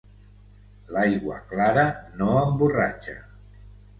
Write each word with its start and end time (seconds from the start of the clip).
L'aigua 0.95 1.35
clara 1.51 1.85
no 2.21 2.31
emborratxa. 2.45 3.17